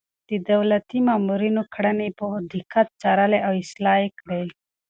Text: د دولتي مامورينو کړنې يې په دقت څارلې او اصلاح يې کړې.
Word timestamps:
د 0.29 0.31
دولتي 0.51 0.99
مامورينو 1.07 1.61
کړنې 1.73 2.07
يې 2.09 2.15
په 2.19 2.25
دقت 2.51 2.87
څارلې 3.01 3.39
او 3.47 3.53
اصلاح 3.63 3.97
يې 4.03 4.09
کړې. 4.19 4.43